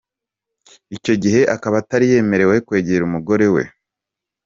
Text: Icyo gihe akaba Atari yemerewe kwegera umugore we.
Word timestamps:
Icyo 0.95 1.13
gihe 1.23 1.41
akaba 1.55 1.75
Atari 1.81 2.05
yemerewe 2.11 2.55
kwegera 2.67 3.03
umugore 3.09 3.45
we. 3.53 3.63